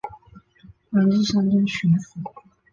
[0.89, 2.23] 官至山东巡抚。